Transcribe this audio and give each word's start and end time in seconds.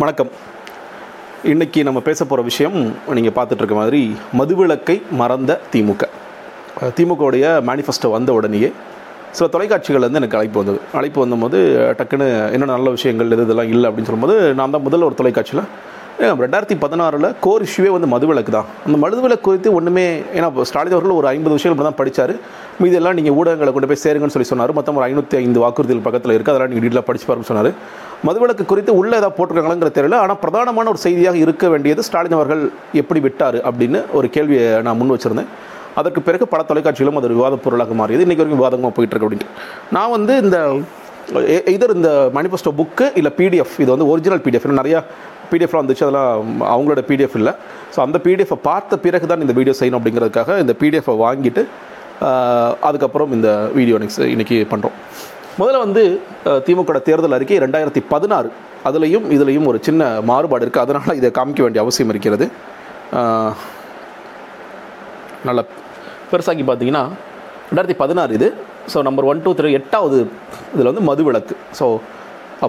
வணக்கம். 0.00 0.28
இன்னைக்கு 1.52 1.80
நம்ம 1.86 2.00
பேச 2.06 2.20
போகிற 2.24 2.42
விஷயம் 2.48 2.76
நீங்கள் 3.16 3.34
பார்த்துட்ருக்க 3.38 3.74
மாதிரி 3.78 4.00
மதுவிலக்கை 4.38 4.94
மறந்த 5.20 5.52
திமுக. 5.72 6.04
திமுகவுடைய 6.98 7.44
மேனிஃபெஸ்டோ 7.68 8.10
வந்த 8.14 8.30
உடனேயே 8.36 8.70
சில 9.36 9.46
தொலைக்காட்சிகள் 9.54 10.06
வந்து 10.06 10.20
எனக்கு 10.20 10.38
அழைப்பு 10.38 10.58
வந்தது. 10.60 10.80
அழைப்பு 10.98 11.20
வந்தபோது 11.24 11.58
டக்குன்னு 11.98 12.28
என்ன 12.56 12.70
நல்ல 12.74 12.90
விஷயங்கள் 12.96 13.32
இது 13.36 13.46
இதெல்லாம் 13.46 13.72
இல்லை 13.74 13.86
அப்படின்னு 13.90 14.10
சொல்லும்போது 14.10 14.36
நான் 14.60 14.74
தான் 14.76 14.86
முதல்ல 14.86 15.08
ஒரு 15.10 15.18
தொலைக்காட்சியில் 15.20 15.64
ரெண்டாயிரத்தி 16.42 16.76
பதினாறில் 16.82 17.26
கோர் 17.44 17.62
இஷ்யூவே 17.66 17.90
வந்து 17.94 18.08
மதுவிலக்கு 18.12 18.52
தான். 18.56 18.66
அந்த 18.86 18.96
மதுவிலக்கு 19.04 19.44
குறித்து 19.46 19.68
ஒன்றுமே 19.76 20.04
ஏன்னா 20.36 20.48
இப்போ 20.50 20.64
ஸ்டாலின் 20.70 20.94
அவர்கள் 20.96 21.14
ஒரு 21.20 21.28
ஐம்பது 21.30 21.54
விஷயங்கள் 21.56 21.88
தான் 21.88 21.98
படித்தார் 22.00 22.32
மீதெல்லாம் 22.82 23.16
நீங்கள் 23.18 23.36
ஊடகங்களை 23.38 23.72
கொண்டு 23.76 23.88
போய் 23.90 24.00
சேருங்கன்னு 24.02 24.34
சொல்லி 24.34 24.48
சொன்னார். 24.50 24.72
மொத்தம் 24.78 24.98
ஒரு 24.98 25.06
ஐநூற்றி 25.08 25.38
ஐந்து 25.40 25.62
வாக்குறுதிகள் 25.64 26.04
பக்கத்தில் 26.06 26.34
இருக்குது 26.36 26.54
அதெல்லாம் 26.54 26.70
நீங்கள் 26.72 26.86
டீட்டில் 26.86 27.06
படிச்சு 27.08 27.26
பாருன்னு 27.30 27.50
சொன்னார். 27.50 27.70
மதுவிலக்கு 28.28 28.64
குறித்து 28.72 28.92
உள்ளே 29.00 29.14
ஏதாவது 29.20 29.36
போட்டிருக்காங்களாங்கிற 29.38 29.92
தெரியல. 29.98 30.20
ஆனால் 30.24 30.40
பிரதானமான 30.44 30.90
ஒரு 30.94 31.02
செய்தியாக 31.06 31.42
இருக்க 31.44 31.68
வேண்டியது 31.74 32.04
ஸ்டாலின் 32.08 32.38
அவர்கள் 32.38 32.62
எப்படி 33.02 33.22
விட்டார் 33.26 33.58
அப்படின்னு 33.70 34.00
ஒரு 34.20 34.28
கேள்வியை 34.36 34.68
நான் 34.88 35.00
முன் 35.00 35.14
வச்சிருந்தேன். 35.16 35.50
அதற்கு 36.00 36.20
பிறகு 36.28 36.44
பல 36.54 36.62
தொலைக்காட்சிகளும் 36.70 37.18
அது 37.20 37.28
ஒரு 37.30 37.38
விவாத 37.40 37.56
பொருளாக 37.66 37.94
மாறியது. 38.00 38.24
இன்றைக்கி 38.26 38.42
வரைக்கும் 38.42 38.62
விவாதமாக 38.62 38.94
போயிட்டு 38.98 39.14
இருக்கு 39.14 39.28
அப்படின்ட்டு. 39.28 39.50
நான் 39.96 40.14
வந்து 40.16 40.34
இந்த 40.44 40.58
இதர் 41.72 41.96
இந்த 41.96 42.10
மேனிஃபெஸ்டோ 42.36 42.70
புக்கு 42.78 43.06
இல்லை 43.18 43.30
பிடிஎஃப் 43.40 43.74
இது 43.82 43.90
வந்து 43.94 44.06
ஒரிஜினல் 44.12 44.42
பிடிஎஃப் 44.44 44.66
நிறையா 44.78 45.00
பிடிஎஃப்லாம் 45.52 45.84
வந்துச்சு 45.84 46.04
அதெல்லாம் 46.06 46.30
அவங்களோட 46.72 47.02
பிடிஎஃப் 47.10 47.36
இல்லை. 47.40 47.52
ஸோ 47.94 47.98
அந்த 48.06 48.18
பிடிஎஃபை 48.24 48.58
பார்த்த 48.68 48.98
பிறகு 49.06 49.28
தான் 49.32 49.44
இந்த 49.46 49.54
வீடியோ 49.58 49.74
செய்யணும் 49.80 50.00
அப்படிங்கிறதுக்காக 50.00 50.58
இந்த 50.64 50.74
பிடிஎஃபை 50.82 51.16
வாங்கிட்டு 51.24 51.64
அதுக்கப்புறம் 52.88 53.30
இந்த 53.36 53.50
வீடியோ 53.76 53.98
நெக்ஸ்ட் 54.02 54.24
இன்றைக்கி 54.34 54.56
பண்ணுறோம் 54.72 54.96
முதல்ல 55.60 55.78
வந்து 55.84 56.02
திமுக 56.66 56.98
தேர்தல் 57.06 57.36
அறிக்கை 57.36 57.56
ரெண்டாயிரத்தி 57.64 58.02
பதினாறு. 58.12 58.48
அதுலேயும் 58.88 59.26
இதுலேயும் 59.36 59.66
ஒரு 59.70 59.78
சின்ன 59.86 60.08
மாறுபாடு 60.30 60.64
இருக்குது 60.64 60.84
அதனால் 60.86 61.18
இதை 61.20 61.30
காமிக்க 61.38 61.60
வேண்டிய 61.64 61.80
அவசியம் 61.84 62.12
இருக்கிறது. 62.12 62.46
நல்ல 65.48 65.60
பெருசாக்கி 66.30 66.64
பார்த்தீங்கன்னா 66.68 67.04
ரெண்டாயிரத்தி 67.70 67.98
பதினாறு 68.02 68.32
இது. 68.38 68.48
So 68.92 68.98
number 69.08 69.28
one 69.30 69.42
two 69.44 69.50
three 69.58 69.70
எட்டாவது 69.80 70.18
இதில் 70.74 70.90
வந்து 70.90 71.04
மதுவிலக்கு. 71.10 71.56
ஸோ 71.78 71.86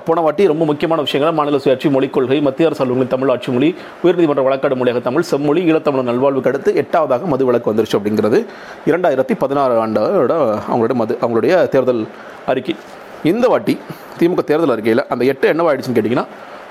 போன 0.07 0.21
வாட்டி 0.25 0.43
ரொம்ப 0.51 0.63
முக்கியமான 0.69 0.99
விஷயங்கள். 1.05 1.35
மாநில 1.39 1.57
சுயாட்சி 1.63 1.87
மொழிக் 1.95 2.13
கொள்கை 2.15 2.37
மத்திய 2.47 2.67
அரசு 2.69 2.81
அலுவலகம் 2.83 3.11
தமிழ் 3.13 3.31
ஆட்சி 3.33 3.49
மொழி 3.55 3.69
உயர்நீதிமன்ற 4.03 4.43
வழக்காடு 4.47 4.75
மொழியாக 4.81 5.01
தமிழ் 5.07 5.27
செம்மொழி 5.31 5.61
ஈழத்தமிழ் 5.71 6.07
நல்வாழ்வுக்கு 6.09 6.51
அடுத்து 6.51 6.71
எட்டாவதாக 6.81 7.27
மது 7.33 7.45
வழக்கு 7.49 7.71
வந்துருச்சு 7.71 7.97
அப்படிங்கிறது. 7.99 8.39
இரண்டாயிரத்தி 8.91 9.35
பதினாறு 9.43 9.75
ஆண்டோட 9.83 10.35
அவங்களுடைய 10.69 10.97
மது 11.01 11.15
அவங்களுடைய 11.23 11.55
தேர்தல் 11.73 12.03
அறிக்கை. 12.53 12.75
இந்த 13.31 13.47
வாட்டி 13.53 13.75
திமுக 14.19 14.43
தேர்தல் 14.51 14.73
அறிக்கையில் 14.75 15.03
அந்த 15.13 15.25
எட்டு 15.33 15.47
என்னவாயிடுச்சுன்னு 15.53 15.97
கேட்டிங்கன்னா 15.99 16.27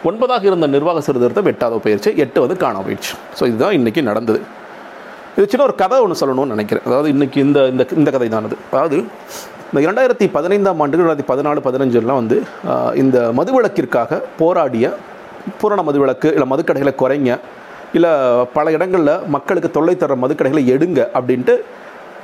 ஒன்பதாக 0.08 0.44
இருந்த 0.50 0.66
நிர்வாக 0.76 1.00
சீர்திருத்தம் 1.06 1.50
எட்டாவது 1.52 1.82
போயிடுச்சு 1.84 2.10
எட்டு 2.24 2.38
வந்து 2.44 2.56
காணாமல் 2.64 2.86
போயிடுச்சு. 2.86 3.12
ஸோ 3.38 3.42
இதுதான் 3.50 3.76
இன்றைக்கி 3.78 4.02
நடந்தது. 4.10 4.40
இது 5.36 5.44
சின்ன 5.50 5.64
ஒரு 5.66 5.74
கதை 5.82 5.98
ஒன்று 6.04 6.20
சொல்லணும்னு 6.20 6.54
நினைக்கிறேன். 6.54 6.84
அதாவது 6.88 7.08
இன்றைக்கி 7.14 7.38
இந்த 7.46 7.58
இந்த 7.72 7.82
இந்த 8.00 8.10
கதை 8.14 8.28
தானது 8.36 8.56
அதாவது 8.70 8.96
இந்த 9.70 9.80
இரண்டாயிரத்தி 9.80 10.26
பதினைந்தாம் 10.26 10.80
ஆண்டு 10.80 10.96
ரெண்டாயிரத்தி 10.96 11.26
பதினாலு 11.28 11.60
பதினஞ்சுலாம் 11.60 12.20
வந்து 12.20 12.36
இந்த 12.94 13.18
மதுவிலக்கிற்காக 13.32 14.16
போராடிய 14.38 14.86
பூரண 15.60 15.80
மதுவிலக்கு 15.82 16.28
இல்லை 16.34 16.46
மதுக்கடைகளை 16.48 16.92
குறைங்க 16.94 17.30
இல்லை 17.94 18.10
பல 18.52 18.72
இடங்களில் 18.72 19.12
மக்களுக்கு 19.26 19.70
தொல்லை 19.70 19.94
தர 19.96 20.16
மதுக்கடைகளை 20.16 20.62
எடுங்க 20.70 21.00
அப்படின்ட்டு 21.14 21.54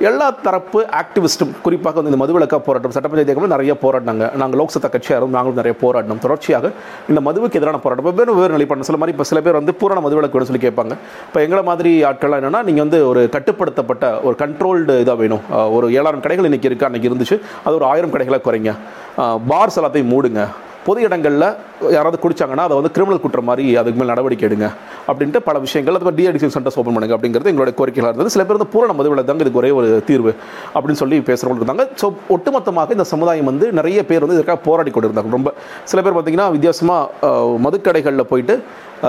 எல்லா 0.05 0.25
தரப்பு 0.45 0.79
ஆக்டிவிஸ்ட்டும் 0.99 1.53
குறிப்பாக 1.65 1.95
வந்து 1.99 2.11
இந்த 2.11 2.19
மதுவிலக்கா 2.23 2.57
போராட்டம் 2.65 2.93
சட்டப்பேரவை 2.95 3.23
இயக்கங்கள் 3.23 3.53
நிறைய 3.53 3.73
போராடினாங்க. 3.83 4.25
நாங்கள் 4.41 4.59
லோக்சபா 4.59 4.89
கட்சியாரும் 4.95 5.33
நாங்களும் 5.35 5.59
நிறைய 5.59 5.75
போராடினோம். 5.83 6.19
தொடர்ச்சியாக 6.25 6.71
இந்த 7.11 7.21
மதுவுக்கு 7.27 7.59
எதிரான 7.59 7.79
போராட்டம் 7.85 8.07
வெவ்வேறு 8.09 8.31
வெவ்வேறு 8.33 8.55
நிலைப்பாடு 8.55 8.87
சில 8.89 8.99
மாதிரி 9.01 9.15
இப்போ 9.15 9.27
சில 9.29 9.41
பேர் 9.47 9.59
வந்து 9.59 9.75
பூரண 9.79 10.01
மதுவிலக்கு 10.05 10.49
சொல்லி 10.51 10.63
கேட்பாங்க. 10.67 10.93
இப்போ 11.29 11.41
எங்களை 11.45 11.63
மாதிரி 11.71 11.93
ஆட்கள்லாம் 12.11 12.41
என்னன்னா 12.43 12.61
நீங்கள் 12.69 12.85
வந்து 12.85 12.99
ஒரு 13.09 13.23
கட்டுப்படுத்தப்பட்ட 13.37 14.05
ஒரு 14.27 14.37
கண்ட்ரோல்டு 14.43 14.99
இதாக 15.05 15.17
வேணும். 15.23 15.43
ஒரு 15.77 15.87
ஏழாயிரம் 15.97 16.23
கடைகள் 16.27 16.49
இன்றைக்கி 16.51 16.69
இருக்குது 16.71 16.89
அன்றைக்கி 16.91 17.11
இருந்துச்சு. 17.11 17.39
அது 17.65 17.75
ஒரு 17.81 17.87
ஆயிரம் 17.91 18.15
கடைகளை 18.15 18.41
குறைங்க. 18.47 18.73
பார்ஸ் 19.51 19.79
எல்லாத்தையும் 19.81 20.13
மூடுங்க. 20.15 20.43
பொது 20.87 20.99
இடங்களில் 21.07 21.47
யாராவது 21.95 22.17
குடிச்சாங்கன்னா 22.23 22.65
அதை 22.67 22.75
வந்து 22.79 22.91
கிரிமினல் 22.95 23.21
குற்றம் 23.23 23.47
மாதிரி 23.49 23.63
அதுக்கு 23.79 23.99
மேல் 23.99 24.11
நடவடிக்கை 24.13 24.45
எடுங்க 24.49 24.67
அப்படின்ட்டு 25.07 25.39
பல 25.47 25.57
விஷயங்கள் 25.65 25.97
அது 25.99 26.13
டிஅடிக்ஷன் 26.19 26.53
சென்டர்ஸ் 26.55 26.77
ஓப்பன் 26.81 26.95
பண்ணுங்க 26.97 27.15
அப்படிங்கிறது 27.17 27.51
எங்களுடைய 27.53 27.75
கோரிக்கைகளாக 27.79 28.11
இருந்தது. 28.13 28.33
சில 28.35 28.43
பேர் 28.47 28.57
வந்து 28.59 28.71
பூரண 28.73 28.93
மதுவில் 28.99 29.23
தாங்க 29.29 29.43
இதுக்கு 29.45 29.61
ஒரே 29.63 29.71
ஒரு 29.79 29.89
தீர்வு 30.09 30.31
அப்படின்னு 30.75 31.01
சொல்லி 31.03 31.19
பேசுகிறவங்க 31.29 31.61
இருந்தாங்க 31.61 31.85
ஸோ 32.01 32.09
ஒட்டுமொத்தமாக 32.35 32.97
இந்த 32.97 33.07
சமுதாயம் 33.13 33.49
வந்து 33.51 33.67
நிறைய 33.79 33.99
பேர் 34.11 34.25
வந்து 34.25 34.37
இதற்காக 34.39 34.59
போராடி 34.67 34.91
கொண்டு 34.91 35.09
இருந்தாங்க 35.09 35.37
ரொம்ப 35.37 35.51
சில 35.91 36.01
பேர் 36.01 36.15
பார்த்தீங்கன்னா 36.17 36.49
வித்தியாசமாக 36.55 37.31
மதுக்கடைகளில் 37.67 38.29
போயிட்டு 38.31 38.55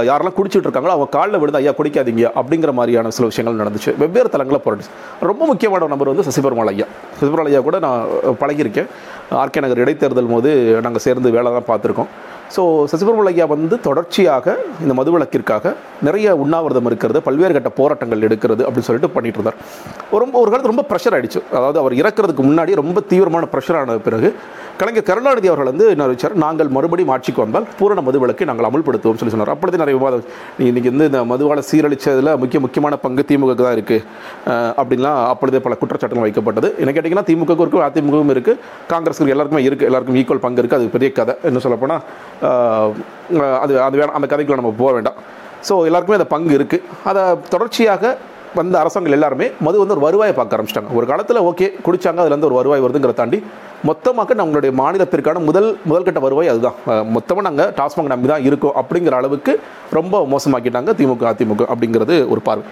யாரெல்லாம் 0.08 0.36
குடிச்சிட்டு 0.38 0.66
இருக்காங்களோ 0.68 0.94
அவங்க 0.96 1.10
காலில் 1.18 1.40
விழுந்து 1.42 1.60
ஐயா 1.62 1.74
குடிக்காதீங்க. 1.80 2.24
அப்படிங்கிற 2.40 2.72
மாதிரியான 2.78 3.12
சில 3.18 3.28
விஷயங்கள் 3.32 3.60
நடந்துச்சு. 3.62 3.92
வெவ்வேறு 4.02 4.34
தலங்களை 4.36 4.60
போராடிச்சு 4.66 4.94
ரொம்ப 5.30 5.42
முக்கியமான 5.52 5.86
நம்பர் 5.92 5.96
நபர் 5.98 6.12
வந்து 6.12 6.26
சசிபெருமாள் 6.28 6.70
ஐயா. 6.72 6.86
சசிபெருமாள் 7.18 7.48
ஐயா 7.50 7.60
கூட 7.68 7.78
நான் 7.84 8.02
பழகியிருக்கேன். 8.40 8.88
ஆர்கே 9.42 9.62
நகர் 9.64 9.82
இடைத்தேர்தல் 9.84 10.32
போது 10.34 10.50
நாங்கள் 10.84 11.04
சேர்ந்து 11.06 11.30
வேலை 11.36 11.52
தான் 11.56 11.68
பார்த்துருக்கோம். 11.70 12.10
ஸோ 12.54 12.62
சசிபெருமாள் 12.90 13.30
ஐயா 13.30 13.46
வந்து 13.54 13.76
தொடர்ச்சியாக 13.86 14.56
இந்த 14.84 14.92
மதுவிலக்கிற்காக 14.98 15.72
நிறைய 16.06 16.36
உண்ணாவிரதம் 16.42 16.88
இருக்கிறது 16.90 17.18
பல்வேறு 17.26 17.54
கட்ட 17.56 17.70
போராட்டங்கள் 17.80 18.24
எடுக்கிறது 18.28 18.62
அப்படின்னு 18.66 18.88
சொல்லிட்டு 18.88 19.10
பண்ணிட்டு 19.16 19.38
இருந்தார். 19.38 19.58
ரொம்ப 20.24 20.34
ஒரு 20.42 20.50
காலத்து 20.52 20.72
ரொம்ப 20.72 20.84
ப்ரெஷர் 20.90 21.16
ஆயிடுச்சு. 21.16 21.42
அதாவது 21.58 21.80
அவர் 21.82 21.94
இறக்கிறதுக்கு 22.02 22.44
முன்னாடி 22.50 22.74
ரொம்ப 22.82 23.00
தீவிரமான 23.12 23.48
ப்ரெஷர் 23.54 23.78
ஆன 23.80 23.98
பிறகு 24.08 24.30
கலைஞர் 24.80 25.06
கருணாநிதி 25.08 25.48
அவர்கள் 25.50 25.68
வந்து 25.70 25.86
என்ன 25.92 26.04
வச்சார் 26.10 26.34
நாங்கள் 26.42 26.68
மறுபடியும் 26.74 27.10
ஆட்சிக்கு 27.14 27.40
வந்தால் 27.44 27.66
பூரண 27.78 28.00
மதுவிலக்கை 28.06 28.46
நாங்கள் 28.50 28.66
அமல்படுத்துவோம் 28.68 29.18
சொல்லி 29.20 29.32
சொன்னார். 29.34 29.50
அப்பொழுது 29.54 29.80
நிறைய 29.82 29.94
விவாதம். 29.98 30.22
இன்றைக்கி 30.68 30.90
வந்து 30.92 31.08
இந்த 31.10 31.20
மதுவால 31.30 31.62
சீரழிச்சதில் 31.70 32.30
முக்கிய 32.42 32.60
முக்கியமான 32.64 32.98
பங்கு 33.04 33.24
திமுக 33.30 33.56
தான் 33.62 33.74
இருக்குது 33.76 34.04
அப்படின்லாம் 34.82 35.18
அப்பொழுதே 35.32 35.62
பல 35.66 35.76
குற்றச்சாட்டுகள் 35.82 36.26
வைக்கப்பட்டது. 36.26 36.70
என்ன 36.82 36.92
கேட்டிங்கன்னா 36.94 37.26
திமுக 37.30 37.58
இருக்கும் 37.64 37.86
அதிமுகவும் 37.88 38.32
இருக்குது 38.36 38.62
காங்கிரஸுக்கு 38.92 39.34
எல்லாருக்குமே 39.36 39.64
இருக்குது 39.68 39.90
எல்லாருக்கும் 39.90 40.20
ஈக்குவல் 40.22 40.44
பங்கு 40.46 40.62
இருக்குது 40.62 40.80
அது 40.80 40.94
பெரிய 40.96 41.10
கதை 41.20 41.36
என்ன 41.50 41.64
சொல்லப்போனால் 41.66 42.02
அது 43.64 43.74
அது 43.88 43.96
வேணாம் 44.00 44.16
அந்த 44.20 44.28
கதைக்குள்ள 44.32 44.62
நம்ம 44.62 44.74
போக 44.82 44.92
வேண்டாம். 44.98 45.20
ஸோ 45.68 45.76
எல்லாருக்குமே 45.90 46.20
அந்த 46.22 46.30
பங்கு 46.34 46.58
இருக்குது 46.60 46.84
அதை 47.10 47.22
தொடர்ச்சியாக 47.54 48.16
வந்த 48.58 48.76
அரசாங்கம் 48.80 49.14
எல்லாருமே 49.16 49.46
மது 49.66 49.80
வந்து 49.80 49.94
ஒரு 49.94 50.04
வருவாயை 50.04 50.34
பார்க்க 50.36 50.56
ஆரம்பிச்சிட்டாங்க. 50.56 50.92
ஒரு 50.98 51.06
காலத்தில் 51.10 51.46
ஓகே 51.48 51.66
குடித்தாங்க 51.86 52.22
அதுலேருந்து 52.22 52.48
ஒரு 52.50 52.56
வருவாய் 52.58 52.84
வருதுங்கிற 52.84 53.14
தாண்டி 53.18 53.38
மொத்தமாக 53.86 54.34
நம்மளுடைய 54.34 54.72
மாநிலத்திற்கான 54.80 55.40
முதல் 55.48 55.68
முதல்கட்ட 55.88 56.20
வருவாய் 56.24 56.50
அதுதான். 56.52 56.76
மொத்தமாக 57.16 57.44
நாங்கள் 57.48 57.70
டாஸ்மாக் 57.78 58.12
நம்பி 58.12 58.28
தான் 58.30 58.44
இருக்கோம் 58.48 58.76
அப்படிங்கிற 58.80 59.16
அளவுக்கு 59.20 59.52
ரொம்ப 59.98 60.22
மோசமாக்கிட்டாங்க 60.32 60.92
திமுக 61.00 61.26
அதிமுக 61.32 61.66
அப்படிங்கிறது 61.72 62.16
ஒரு 62.32 62.40
பார்வை. 62.48 62.64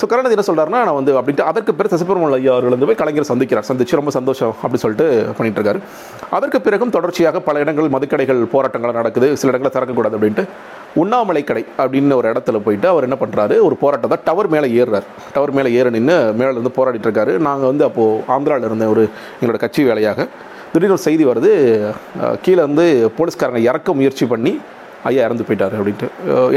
ஸோ 0.00 0.06
கருணாநிதி 0.10 0.34
என்ன 0.36 0.46
சொல்றாருன்னா 0.48 0.80
நான் 0.86 0.96
வந்து 0.98 1.12
அப்படின்ட்டு 1.18 1.44
அதற்கு 1.50 1.72
பிறகு 1.78 1.92
சசிபெருமாள் 1.94 2.34
ஐயா 2.36 2.52
அவர்கள் 2.54 2.74
வந்து 2.74 2.88
போய் 2.88 2.98
கலைஞர் 3.00 3.28
சந்திக்கிறார். 3.30 3.66
சந்திச்சு 3.68 3.98
ரொம்ப 4.00 4.12
சந்தோஷம் 4.16 4.52
அப்படி 4.62 4.80
சொல்லிட்டு 4.82 5.06
பண்ணிட்டு 5.38 5.58
இருக்காரு. 5.60 5.80
அதற்கு 6.36 6.58
பிறகும் 6.66 6.92
தொடர்ச்சியாக 6.96 7.40
பல 7.48 7.62
இடங்கள் 7.64 7.88
மதுக்கடைகள் 7.94 8.42
போராட்டங்கள் 8.54 8.98
நடக்குது. 9.00 9.30
சில 9.40 9.52
இடங்களில் 9.52 9.74
திறக்கக்கூடாது 9.76 10.16
அப்படின்ட்டு 10.18 10.44
உண்ணாமலை 11.02 11.42
கடை 11.48 11.64
அப்படின்னு 11.82 12.18
ஒரு 12.20 12.28
இடத்துல 12.32 12.60
போயிட்டு 12.66 12.88
அவர் 12.92 13.06
என்ன 13.08 13.18
பண்ணுறாரு 13.22 13.56
ஒரு 13.66 13.74
போராட்டத்தை 13.82 14.18
டவர் 14.28 14.50
மேலே 14.54 14.70
ஏறுறார். 14.80 15.08
டவர் 15.34 15.54
மேலே 15.58 15.72
ஏற 15.80 15.90
நின்று 15.96 16.16
மேலே 16.40 16.52
இருந்து 16.54 16.76
போராடிட்டு 16.78 17.08
இருக்காரு. 17.10 17.34
நாங்கள் 17.48 17.70
வந்து 17.72 17.86
அப்போது 17.90 18.22
ஆந்திராவில் 18.36 18.68
இருந்த 18.70 18.88
ஒரு 18.94 19.04
எங்களோட 19.40 19.60
கட்சி 19.64 19.82
வேலையாக 19.90 20.28
திடீர்னு 20.72 20.96
ஒரு 20.96 21.06
செய்தி 21.08 21.24
வருது. 21.32 21.52
கீழே 22.46 22.60
வந்து 22.68 22.86
போலீஸ்காரங்க 23.18 23.60
இறக்க 23.70 23.92
முயற்சி 24.00 24.26
பண்ணி 24.32 24.52
ஐயா 25.10 25.22
இறந்து 25.28 25.46
போயிட்டார் 25.48 25.74
அப்படின்ட்டு. 25.78 26.08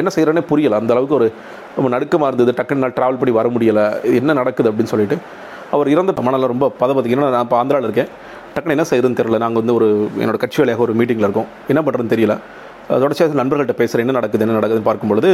என்ன 0.02 0.10
செய்கிறேன்னே 0.16 0.44
புரியலை. 0.52 0.78
அந்த 0.82 0.94
அளவுக்கு 0.96 1.18
ஒரு 1.20 1.28
ரொம்ப 1.78 1.90
நடுக்கமாக 1.96 2.30
இருந்தது. 2.32 2.54
டக்குன்னு 2.60 2.84
நான் 2.86 2.96
ட்ராவல் 2.98 3.20
பண்ணி 3.22 3.34
வர 3.40 3.50
முடியலை. 3.56 3.86
என்ன 4.22 4.36
நடக்குது 4.42 4.70
அப்படின்னு 4.72 4.94
சொல்லிட்டு. 4.94 5.18
அவர் 5.76 5.92
இறந்த 5.96 6.22
மணலில் 6.28 6.52
ரொம்ப 6.54 6.66
பதபதிக்கணும் 6.82 7.30
நான் 7.36 7.46
இப்போ 7.48 7.58
ஆந்திராவில் 7.62 7.88
இருக்கேன். 7.90 8.10
டக்குன்னு 8.56 8.76
என்ன 8.78 8.86
செய்யுதுன்னு 8.90 9.20
தெரியல. 9.20 9.40
நாங்கள் 9.46 9.62
வந்து 9.64 9.76
ஒரு 9.80 9.88
என்னோட 10.24 10.40
கட்சி 10.44 10.60
வேலையாக 10.62 10.86
ஒரு 10.88 10.96
மீட்டிங்கில் 11.02 11.28
இருக்கோம். 11.28 11.50
என்ன 11.74 11.82
பண்ணுறதுன்னு 11.86 12.14
தெரியல. 12.16 12.36
அதோட 12.88 13.02
தொடர்ச்சியாக 13.04 13.38
நண்பர்கள்ட்ட 13.40 13.74
பேசுகிறேன் 13.80 14.04
என்ன 14.06 14.16
நடக்குது 14.18 14.44
என்ன 14.46 14.56
நடக்குதுன்னு 14.58 14.88
பார்க்கும்பொழுது 14.88 15.30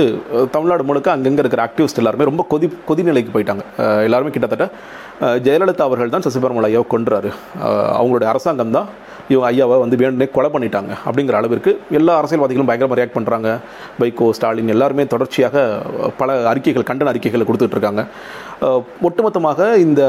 தமிழ்நாடு 0.55 0.83
முழுக்க 0.89 1.09
அங்கங்கே 1.13 1.41
இருக்கிற 1.43 1.61
ஆக்டிவிஸ்ட் 1.67 1.99
எல்லாருமே 2.01 2.27
ரொம்ப 2.29 2.43
கொதி 2.51 2.67
கொதிநிலைக்கு 2.89 3.31
போயிட்டாங்க. 3.35 3.63
எல்லாருமே 4.07 4.31
கிட்டத்தட்ட 4.35 4.65
ஜெயலலிதா 5.45 5.85
அவர்கள் 5.89 6.13
தான் 6.15 6.25
சசிபெருமாள் 6.25 6.67
ஐயாவை 6.69 6.87
கொன்றாரு. 6.93 7.29
அவங்களுடைய 7.99 8.27
அரசாங்கம் 8.33 8.75
தான் 8.77 8.89
இவங்க 9.27 9.45
ஐயாவை 9.49 9.77
வந்து 9.79 9.97
வேண்டுனே 9.97 10.27
கொலை 10.31 10.49
பண்ணிட்டாங்க 10.49 10.91
அப்படிங்கிற 11.05 11.37
அளவிற்கு 11.39 11.71
எல்லா 11.91 12.13
அரசியல்வாதிகளும் 12.17 12.69
பயங்கரமாக 12.69 12.97
ரியாக்ட் 12.99 13.17
பண்ணுறாங்க 13.17 13.49
வைகோ 13.99 14.27
ஸ்டாலின் 14.31 14.73
எல்லாருமே 14.75 15.05
தொடர்ச்சியாக 15.07 15.65
பல 16.17 16.35
அறிக்கைகள் 16.49 16.89
கண்டன 16.89 17.11
அறிக்கைகளை 17.13 17.45
கொடுத்துட்ருக்காங்க 17.47 18.03
ஒட்டுமொத்தமாக 19.07 19.59
இந்த 19.85 20.01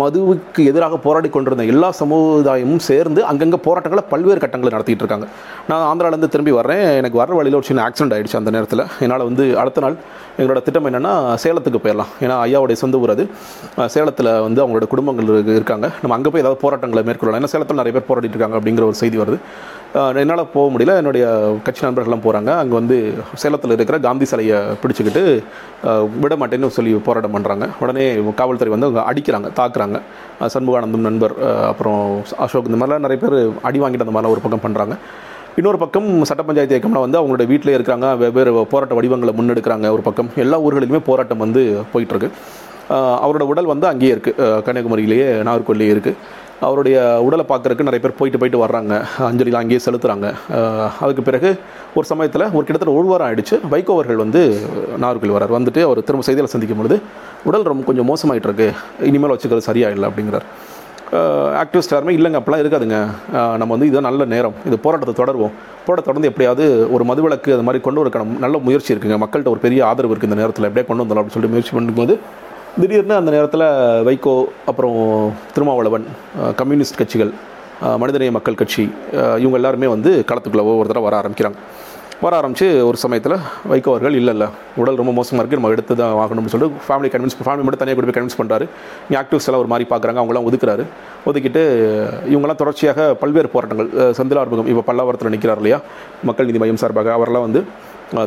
மதுவுக்கு 0.00 0.62
எதிராக 0.70 0.96
போராடி 1.04 1.28
கொண்டிருந்த 1.28 1.64
எல்லா 1.72 1.88
சமுதாயமும் 2.00 2.82
சேர்ந்து 2.88 3.20
அங்கங்கே 3.30 3.58
போராட்டங்களை 3.66 4.02
பல்வேறு 4.10 4.40
கட்டங்களை 4.42 4.72
நடத்திட்டு 4.74 5.04
இருக்காங்க 5.04 5.26
நான் 5.70 5.84
ஆந்திராலேருந்து 5.90 6.32
திரும்பி 6.34 6.52
வர்றேன். 6.58 6.84
எனக்கு 7.00 7.20
வர 7.20 7.34
வழியில் 7.38 7.58
ஒரு 7.60 7.68
சின்ன 7.68 7.82
ஆக்சிடென்ட் 7.86 8.16
ஆகிடுச்சு 8.16 8.38
அந்த 8.40 8.52
நேரத்தில். 8.56 8.84
என்னால் 9.04 9.26
வந்து 9.28 9.46
அடுத்த 9.62 9.84
நாள் 9.84 9.96
எங்களோட 10.40 10.60
திட்டம் 10.66 10.88
என்னென்னா 10.90 11.14
சேலத்துக்கு 11.44 11.80
போயிடலாம். 11.84 12.12
ஏன்னா 12.24 12.36
ஐயாவுடைய 12.46 12.78
சொந்த 12.82 13.00
ஊர் 13.04 13.14
அது. 13.14 13.26
சேலத்தில் 13.94 14.30
வந்து 14.46 14.62
அவங்களோட 14.64 14.88
குடும்பங்கள் 14.94 15.30
இருக்காங்க. 15.58 15.88
நம்ம 16.02 16.16
அங்கே 16.18 16.30
போய் 16.34 16.44
ஏதாவது 16.44 16.62
போராட்டங்களை 16.64 17.04
மேற்கொள்ளலாம். 17.08 17.40
ஏன்னா 17.42 17.52
சேலத்தில் 17.54 17.80
நிறைய 17.82 17.94
பேர் 17.96 18.08
போராடிட்டு 18.10 18.36
இருக்காங்க 18.36 18.58
அப்படிங்கிற 18.60 18.86
ஒரு 18.90 19.00
செய்தி 19.02 19.18
வருது. 19.22 19.38
என்னால் 20.20 20.42
போக 20.54 20.66
முடியல. 20.74 20.94
என்னுடைய 21.00 21.24
கட்சி 21.66 21.82
நண்பர்கள்லாம் 21.84 22.24
போகிறாங்க 22.24 22.50
அங்கே 22.60 22.74
வந்து 22.78 22.96
சேலத்தில் 23.42 23.74
இருக்கிற 23.76 23.98
காந்தி 24.06 24.26
சிலையை 24.30 24.56
பிடிச்சிக்கிட்டு 24.82 25.22
விட 26.22 26.34
மாட்டேன்னு 26.40 26.70
சொல்லி 26.76 26.92
போராட்டம் 27.08 27.34
பண்ணுறாங்க 27.36 27.66
உடனே 27.82 28.06
காவல்துறை 28.40 28.72
வந்து 28.74 28.88
அவங்க 28.88 29.04
அடிக்கிறாங்க 29.10 29.50
தாக்குறாங்க. 29.60 30.00
சண்முகானந்தம் 30.54 31.06
நண்பர் 31.08 31.34
அப்புறம் 31.70 32.00
அசோக் 32.46 32.70
இந்த 32.70 32.80
மாதிரிலாம் 32.80 33.06
நிறைய 33.06 33.20
பேர் 33.24 33.38
அடி 33.70 33.80
வாங்கிட்டு 33.84 34.06
அந்த 34.06 34.16
மாதிரிலாம் 34.16 34.36
ஒரு 34.36 34.44
பக்கம் 34.46 34.64
பண்ணுறாங்க 34.66 34.96
இன்னொரு 35.60 35.78
பக்கம் 35.84 36.08
சட்ட 36.28 36.42
பஞ்சாயத்து 36.46 36.76
இயக்கம்னா 36.76 37.02
வந்து 37.06 37.18
அவங்களோட 37.18 37.44
வீட்டிலே 37.50 37.74
இருக்காங்க 37.78 38.06
வெவ்வேறு 38.22 38.52
போராட்ட 38.72 38.94
வடிவங்களை 38.98 39.32
முன்னெடுக்கிறாங்க 39.38 39.88
ஒரு 39.96 40.02
பக்கம். 40.08 40.30
எல்லா 40.44 40.56
ஊர்களிலுமே 40.66 41.00
போராட்டம் 41.10 41.44
வந்து 41.44 41.62
போயிட்டுருக்கு 41.92 42.30
அவரோட 43.24 43.44
உடல் 43.52 43.72
வந்து 43.72 43.86
அங்கேயே 43.90 44.14
இருக்குது 44.14 44.48
கன்னியாகுமரியிலேயே 44.66 45.28
நாகர்கோவிலே 45.48 45.92
இருக்குது 45.96 46.42
அவருடைய 46.66 46.96
உடலை 47.26 47.44
பார்க்குறதுக்கு 47.48 47.86
நிறைய 47.86 48.00
பேர் 48.02 48.16
போயிட்டு 48.18 48.38
போயிட்டு 48.40 48.60
வர்றாங்க. 48.62 48.94
அஞ்சலிலாம் 49.28 49.62
அங்கேயே 49.64 49.80
செலுத்துகிறாங்க 49.86 50.26
அதுக்கு 51.04 51.22
பிறகு 51.28 51.50
ஒரு 51.98 52.06
சமயத்தில் 52.10 52.44
ஒரு 52.56 52.64
கிட்டத்தட்ட 52.66 52.94
ஒரு 52.98 53.08
வாரம் 53.10 53.26
ஆயிடுச்சு. 53.28 53.56
வைகோ 53.72 53.94
அவர்கள் 53.96 54.22
வந்து 54.24 54.42
நாகர்கோவில் 55.02 55.36
வரார் 55.36 55.56
வந்துட்டு 55.58 55.82
அவர் 55.88 56.06
திரும்ப 56.08 56.26
செய்தியில் 56.28 56.52
சந்திக்கும் 56.54 56.80
பொழுது 56.82 56.98
உடல் 57.48 57.68
ரொம்ப 57.72 57.84
கொஞ்சம் 57.88 58.08
மோசமாயிட்டு 58.10 58.48
இருக்கு. 58.50 58.68
இனிமேல் 59.10 59.34
வச்சுக்கிறது 59.34 59.68
சரியாயில்லை 59.70 60.08
அப்படிங்கிறார். 60.10 60.46
ஆக்டிவிஸ்ட் 61.62 61.92
யாருமே 61.94 62.12
இல்லைங்க 62.18 62.38
அப்படிலாம் 62.40 62.62
இருக்காதுங்க. 62.62 62.98
நம்ம 63.60 63.70
வந்து 63.74 63.88
இதுதான் 63.88 64.08
நல்ல 64.08 64.24
நேரம். 64.34 64.54
இது 64.68 64.76
போராட்டத்தை 64.84 65.14
தொடருவோம். 65.20 65.52
போராட்டத்தை 65.86 66.08
தொடர்ந்து 66.10 66.30
எப்படியாவது 66.30 66.64
ஒரு 66.94 67.04
மதுவிலக்கு 67.10 67.50
அது 67.56 67.66
மாதிரி 67.66 67.82
கொண்டு 67.86 68.00
வரக்கணும் 68.02 68.32
நல்ல 68.44 68.58
முயற்சி 68.66 68.90
இருக்குங்க. 68.94 69.18
மக்கள்கிட்ட 69.24 69.52
ஒரு 69.54 69.62
பெரிய 69.66 69.80
ஆதரவு 69.90 70.12
இருக்குது 70.14 70.30
இந்த 70.30 70.40
நேரத்தில். 70.42 70.68
எப்படியே 70.70 70.86
கொண்டு 70.88 71.04
வந்துடலாம் 71.04 71.22
அப்படின்னு 71.22 71.36
சொல்லிட்டு 71.36 71.56
முயற்சி 71.56 71.76
பண்ணும்போது 71.78 72.16
திடீர்னு 72.78 73.14
அந்த 73.18 73.30
நேரத்தில் 73.34 73.64
வைகோ 74.06 74.32
அப்புறம் 74.70 74.96
திருமாவளவன் 75.54 76.06
கம்யூனிஸ்ட் 76.60 76.98
கட்சிகள் 77.00 77.30
மனிதநேய 78.02 78.30
மக்கள் 78.36 78.58
கட்சி 78.60 78.84
இவங்க 79.42 79.56
எல்லாருமே 79.60 79.88
வந்து 79.92 80.10
களத்துக்குள்ளே 80.30 80.64
ஒவ்வொரு 80.70 80.90
தடவை 80.90 81.06
வர 81.06 81.16
ஆரம்பிக்கிறாங்க. 81.20 81.58
வர 82.24 82.32
ஆரம்பித்து 82.40 82.66
ஒரு 82.88 82.98
சமயத்தில் 83.04 83.36
வைகோ 83.70 83.90
அவர்கள் 83.92 84.16
இல்லை 84.20 84.32
இல்லை 84.36 84.48
உடல் 84.80 84.98
ரொம்ப 85.00 85.12
மோசமாக 85.18 85.42
இருக்குது 85.42 85.60
நம்ம 85.60 85.72
எடுத்து 85.76 85.98
தான் 86.00 86.18
ஆகணும்னு 86.24 86.52
சொல்லிட்டு 86.54 86.84
ஃபேமிலி 86.88 87.08
கன்வின்ஸ் 87.14 87.38
ஃபேமிலி 87.46 87.64
மட்டும் 87.66 87.82
தனியாக 87.82 87.98
கூட 87.98 88.08
போய் 88.10 88.18
கன்வின்ஸ் 88.18 88.40
பண்ணுறாரு 88.40 88.66
இங்கே 89.06 89.18
ஆக்டிவ்ஸ் 89.22 89.48
எல்லாம் 89.48 89.62
ஒரு 89.64 89.72
மாதிரி 89.72 89.86
பார்க்குறாங்க 89.92 90.20
அவங்களாம் 90.22 90.46
ஒதுக்குறாரு. 90.50 90.84
ஒதுக்கிட்டு 91.30 91.62
இவங்கெல்லாம் 92.32 92.62
தொடர்ச்சியாக 92.62 93.08
பல்வேறு 93.22 93.50
போராட்டங்கள் 93.56 93.90
செந்தில் 94.20 94.42
ஆர்வகம் 94.42 94.70
இப்போ 94.74 94.84
பல்லாவரத்தில் 94.90 95.34
நிற்கிறார் 95.36 95.62
இல்லையா 95.62 95.80
மக்கள் 96.30 96.48
நீதி 96.50 96.62
மையம் 96.64 96.82
சார்பாக 96.84 97.12
அவரெல்லாம் 97.18 97.46
வந்து 97.48 97.62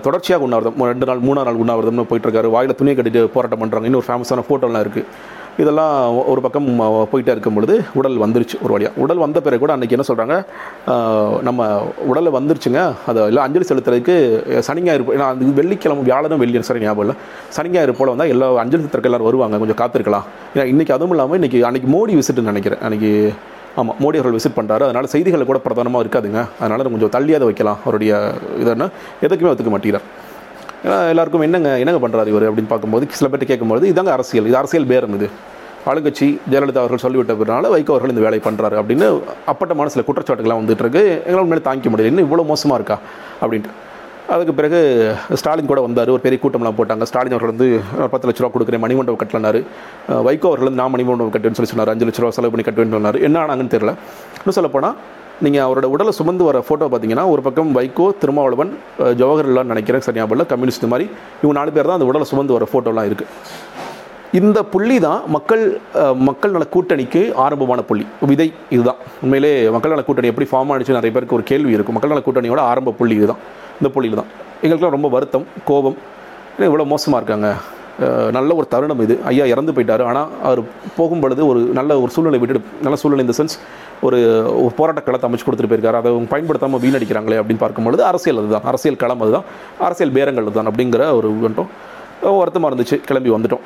தொடர்ச்சியாக 0.05 0.45
உண்ணாவிரதம் 0.47 0.85
ரெண்டு 0.91 1.09
நாள் 1.09 1.25
மூணாவது 1.29 1.49
நாள் 1.49 1.61
உண்ணாவிரதம்னு 1.63 2.09
போயிட்டுருக்காரு. 2.11 2.47
வாயில் 2.57 2.77
துணியை 2.81 2.95
கட்டிட்டு 2.99 3.23
போராட்டம் 3.35 3.63
பண்ணுறாங்க 3.63 3.89
இன்னொரு 3.91 4.07
ஃபேமஸான 4.09 4.45
ஃபோட்டோலாம் 4.47 4.85
இருக்குது 4.85 5.09
இதெல்லாம் 5.61 5.93
ஒரு 6.31 6.39
பக்கம் 6.45 6.67
போயிட்டே 7.11 7.33
இருக்கும் 7.35 7.55
பொழுது 7.57 7.75
உடல் 7.99 8.17
வந்துருச்சு 8.23 8.57
ஒரு 8.65 8.71
வழியாக 8.73 9.01
உடல் 9.03 9.21
வந்த 9.23 9.39
பிறகு 9.45 9.61
கூட 9.63 9.71
அன்றைக்கி 9.75 9.95
என்ன 9.97 10.05
சொல்கிறாங்க 10.09 10.35
நம்ம 11.47 11.69
உடலை 12.11 12.31
வந்துருச்சுங்க. 12.37 12.81
அதை 13.09 13.21
எல்லாம் 13.29 13.45
அஞ்சலி 13.47 13.67
செலுத்துறதுக்கு 13.69 14.15
சனிங்காயிரு 14.67 15.09
ஏன்னா 15.15 15.29
அது 15.33 15.51
வெள்ளிக்கிழமை 15.61 16.03
வியாழனும் 16.09 16.41
வெள்ளி 16.43 16.61
சரி 16.69 16.83
ஞாபகம் 16.85 17.05
இல்லை. 17.05 17.17
சனிங்காயிரு 17.57 17.97
போல் 17.99 18.13
வந்தால் 18.13 18.33
எல்லா 18.35 18.49
அஞ்சலி 18.65 18.81
செலுத்துறதுக்கு 18.83 19.11
எல்லாரும் 19.11 19.29
வருவாங்க. 19.29 19.63
கொஞ்சம் 19.63 19.81
காத்திருக்கலாம். 19.83 20.27
ஏன்னா 20.53 20.65
இன்றைக்கி 20.73 20.95
அதுவும் 20.97 21.15
இல்லாமல் 21.15 21.39
இன்றைக்கி 21.41 21.61
அன்றைக்கி 21.69 21.89
மோடி 21.97 22.15
விசிட்டுன்னு 22.19 22.53
நினைக்கிறேன். 22.53 22.83
அன்றைக்கி 22.87 23.11
ஆமாம் 23.79 23.97
மோடி 24.03 24.17
அவர்கள் 24.19 24.37
விசிட் 24.37 24.57
பண்ணுறாரு 24.59 24.83
அதனால் 24.87 25.09
செய்திகள் 25.13 25.49
கூட 25.49 25.59
பிரதானமாக 25.65 26.03
இருக்காதுங்க. 26.05 26.41
அதனால் 26.61 26.91
கொஞ்சம் 26.93 27.13
தள்ளியாத 27.15 27.43
வைக்கலாம். 27.49 27.79
அவருடைய 27.83 28.13
இதன்னா 28.61 28.87
எதுக்குமே 29.25 29.51
ஒத்துக்க 29.51 29.71
மாட்டேங்கிறார். 29.73 30.07
ஏன்னா 30.85 30.97
எல்லாருக்கும் 31.11 31.43
என்னங்க 31.47 31.69
என்னங்க 31.81 31.99
பண்ணுறாரு 32.03 32.31
இவர் 32.33 32.45
அப்படின்னு 32.49 32.71
பார்க்கும்போது 32.73 33.05
சில 33.19 33.29
பேர்ட்டு 33.31 33.49
கேட்கும்போது 33.51 33.91
இதாங்க 33.93 34.11
அரசியல். 34.17 34.49
இது 34.49 34.57
அரசியல் 34.61 34.89
பேரம் 34.91 35.15
இது. 35.17 35.29
ஆளுங்கட்சி 35.89 36.27
ஜெயலலிதா 36.51 36.81
அவர்கள் 36.83 37.03
சொல்லிவிட்டதுனால 37.03 37.69
வைகோ 37.73 37.91
அவர்கள் 37.93 38.13
இந்த 38.13 38.23
வேலையை 38.25 38.41
பண்ணுறாரு 38.47 38.75
அப்படின்னு 38.81 39.05
அப்பட்டமான 39.51 39.91
சில 39.93 40.03
குற்றச்சாட்டுகள்லாம் 40.07 40.61
வந்துட்டு 40.61 40.83
இருக்கு. 40.85 41.03
எங்களால் 41.27 41.51
மேலே 41.51 41.65
தாங்கிக்க 41.67 41.91
முடியல. 41.91 42.11
இன்னும் 42.13 42.27
இவ்வளோ 42.27 42.45
மோசமாக 42.53 42.79
இருக்கா? 42.79 42.97
அப்படின்ட்டு. 43.41 43.73
அதுக்கு 44.33 44.53
பிறகு 44.59 44.79
ஸ்டாலின் 45.39 45.69
கூட 45.71 45.81
வந்தார். 45.85 46.09
ஒரு 46.15 46.23
பெரிய 46.25 46.37
கூட்டம்லாம் 46.43 46.77
போட்டாங்க. 46.79 47.03
ஸ்டாலின் 47.09 47.35
அவர்கள் 47.35 47.53
வந்து 47.53 47.67
பத்து 48.13 48.27
லட்ச 48.27 48.41
ரூபா 48.43 48.51
கொடுக்குறேன் 48.55 48.83
மணிமண்டபம் 48.85 49.21
கட்டலனாரு 49.21 49.61
வைகோ 50.27 50.49
அவர்கள் 50.51 50.69
வந்து 50.69 50.81
நான் 50.81 50.93
மணிமண்டபம் 50.95 51.33
கட்டுவேன்னு 51.35 51.59
சொல்லி 51.59 51.73
சொன்னார். 51.73 51.91
அஞ்சு 51.93 52.07
லட்ச 52.09 52.21
ரூபா 52.23 52.35
செலவு 52.37 52.53
பண்ணி 52.53 52.65
கட்டுவேன்னு 52.67 52.97
சொன்னார். 52.97 53.19
என்ன 53.27 53.39
ஆனாங்கன்னு 53.43 53.73
தெரியல. 53.75 53.93
இன்னும் 54.39 54.57
சொல்லப்போனால் 54.59 54.97
நீங்கள் 55.45 55.65
அவரோட 55.65 55.87
உடலை 55.95 56.11
சுமந்து 56.19 56.43
வர 56.49 56.59
ஃபோட்டோ 56.67 56.85
பார்த்தீங்கன்னா 56.91 57.25
ஒரு 57.33 57.41
பக்கம் 57.47 57.71
வைகோ 57.77 58.05
திருமாவளவன் 58.21 58.71
ஜவஹர்லால் 59.21 59.71
நினைக்கிறேன் 59.73 60.05
சரியா 60.07 60.25
கம்யூனிஸ்ட் 60.53 60.91
மாதிரி 60.93 61.05
இவங்க 61.41 61.55
நாலு 61.59 61.73
பேர் 61.75 61.89
தான் 61.89 61.99
அந்த 61.99 62.09
உடலை 62.11 62.27
சுமந்து 62.31 62.57
வர 62.57 62.67
ஃபோட்டோலாம் 62.71 63.09
இருக்குது 63.09 63.29
இந்த 64.39 64.59
புள்ளி 64.71 64.95
தான் 65.05 65.21
மக்கள் 65.35 65.61
மக்கள் 66.27 66.53
நல 66.55 66.65
கூட்டணிக்கு 66.73 67.21
ஆரம்பமான 67.43 67.81
புள்ளி. 67.89 68.05
விதை 68.29 68.47
இதுதான். 68.75 68.99
உண்மையிலே 69.23 69.51
மக்கள் 69.75 69.93
நல 69.93 70.03
கூட்டணி 70.07 70.29
எப்படி 70.31 70.47
ஃபார்ம் 70.51 70.71
ஆனிச்சு 70.73 70.97
நிறைய 70.97 71.11
பேருக்கு 71.15 71.37
ஒரு 71.37 71.45
கேள்வி 71.51 71.71
இருக்கும். 71.75 71.95
மக்கள் 71.97 72.13
நல 72.13 72.23
கூட்டணியோட 72.25 72.61
ஆரம்ப 72.71 72.93
புள்ளி 72.99 73.15
இதுதான். 73.19 73.41
இந்த 73.79 73.89
புள்ளியில் 73.95 74.19
தான். 74.19 74.29
எங்களுக்குலாம் 74.63 74.95
ரொம்ப 74.97 75.09
வருத்தம் 75.15 75.47
கோபம். 75.69 75.97
ஏன்னா 76.53 76.67
இவ்வளோ 76.69 76.87
மோசமாக 76.93 77.19
இருக்காங்க. 77.21 77.49
நல்ல 78.37 78.49
ஒரு 78.59 78.67
தருணம் 78.73 79.01
இது. 79.05 79.15
ஐயா 79.29 79.45
இறந்து 79.53 79.73
போயிட்டாரு. 79.75 80.03
ஆனால் 80.09 80.29
அவர் 80.47 80.61
போகும் 80.97 81.21
பொழுது 81.23 81.41
ஒரு 81.51 81.59
நல்ல 81.79 81.91
ஒரு 82.03 82.11
சூழ்நிலை 82.15 82.39
விட்டுட்டு 82.41 82.83
நல்ல 82.85 82.97
சூழ்நிலை 83.01 83.23
இந்த 83.25 83.35
சென்ஸ் 83.39 83.55
ஒரு 84.07 84.17
ஒரு 84.63 84.73
போராட்ட 84.79 85.01
களத்தை 85.05 85.27
அமைச்சு 85.29 85.45
கொடுத்துட்டு 85.47 85.71
போயிருக்காரு. 85.71 85.99
அதை 86.01 86.11
அவங்க 86.13 86.29
பயன்படுத்தாமல் 86.33 86.83
வீணடிக்கிறாங்களே 86.85 87.39
அப்படின்னு 87.41 87.63
பார்க்கும்பொழுது 87.65 88.03
அரசியல் 88.11 88.41
அதுதான். 88.43 88.67
அரசியல் 88.71 89.01
களம் 89.03 89.23
அதுதான். 89.25 89.47
அரசியல் 89.87 90.15
பேரங்கள் 90.17 90.47
அதுதான் 90.47 90.71
அப்படிங்கிற 90.71 91.03
ஒரு 91.19 91.29
வந்துட்டோம் 91.45 91.71
வருத்தமாக 92.41 92.69
இருந்துச்சு. 92.71 92.97
கிளம்பி 93.09 93.31
வந்துட்டோம். 93.37 93.65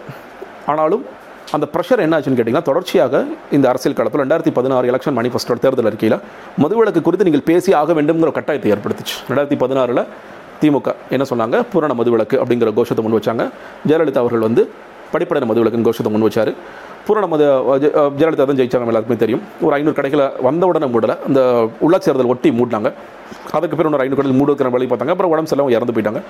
ஆனாலும் 0.66 1.06
அந்த 1.52 1.68
ப்ரெஷர் 1.74 1.98
என்ன 1.98 2.20
ஆச்சுன்னு 2.20 2.22
கேட்டிங்கன்னா 2.22 2.62
தொடர்ச்சியாக 2.62 3.26
இந்த 3.52 3.70
அரசியல் 3.70 3.98
களத்தில் 3.98 4.22
ரெண்டாயிரத்தி 4.22 4.54
பதினாறு 4.54 4.92
எலெக்ஷன் 4.92 5.16
மேனிஃபெஸ்டோட 5.16 5.60
தேர்தல் 5.60 5.86
அறிக்கையில் 5.86 6.20
மதுவிலக்கு 6.62 7.02
குறித்து 7.02 7.24
நீங்கள் 7.24 7.42
பேசி 7.46 7.74
ஆக 7.74 7.94
வேண்டும்ங்கிற 7.94 8.32
கட்டாயத்தை 8.32 8.72
ஏற்படுத்துச்சு. 8.72 9.30
ரெண்டாயிரத்தி 9.30 9.58
பதினாறில் 9.58 10.06
திமுக 10.62 10.96
என்ன 11.10 11.26
சொன்னாங்க? 11.30 11.64
பூரண 11.72 11.94
மதுவிலக்கு 11.94 12.34
அப்படிங்கிற 12.34 12.74
கோஷத்தை 12.74 13.06
முன் 13.06 13.20
வச்சாங்க. 13.20 13.50
ஜெயலலிதா 13.88 14.18
அவர்கள் 14.18 14.40
வந்து 14.40 14.70
படிப்படையான 15.14 15.46
மதுவிலக்குன்னு 15.46 15.82
கோஷத்தை 15.82 16.16
முன் 16.16 16.32
வச்சார். 16.32 16.54
பூரண 17.06 17.28
மது 17.28 17.46
ஜெ- 17.46 18.12
ஜெயலலிதா 18.18 18.36
தான் 18.36 18.56
ஜெயிச்சாங்க 18.56 18.86
எல்லாருக்குமே 18.86 19.18
தெரியும். 19.18 19.42
ஒரு 19.62 19.74
ஐநூறு 19.74 19.94
கடைகளை 19.94 20.30
வந்த 20.42 20.66
உடனே 20.66 20.86
மூடலை. 20.86 21.16
அந்த 21.28 21.70
உள்ளாட்சி 21.82 21.98
தேர்தல் 21.98 22.26
ஒட்டி 22.26 22.50
மூடினாங்க. 22.50 22.94
அதுக்கு 23.52 23.76
பிறகு 23.76 23.96
ஒரு 23.96 23.98
ஐநூறு 23.98 24.16
கடையில் 24.16 24.40
மூடு 24.40 24.54
வைக்கிற 24.54 24.70
வேலையை 24.70 24.98
பார்த்தாங்க. 24.98 25.10
அப்புறம் 25.10 25.32
உடம்பு 25.32 25.50
செல்லவும் 25.50 25.74
இறந்து 25.74 25.94
போயிட்டாங்க. 25.94 26.22